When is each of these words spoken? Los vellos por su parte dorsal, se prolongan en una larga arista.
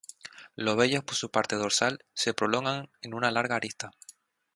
Los 0.55 0.75
vellos 0.77 1.03
por 1.03 1.13
su 1.13 1.29
parte 1.29 1.55
dorsal, 1.55 2.03
se 2.15 2.33
prolongan 2.33 2.89
en 3.03 3.13
una 3.13 3.29
larga 3.29 3.57
arista. 3.57 3.91